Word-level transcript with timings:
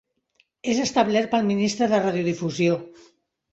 És 0.73 0.79
establert 0.85 1.29
pel 1.35 1.45
Ministre 1.51 1.91
de 1.93 2.01
Radiodifusió. 2.07 2.83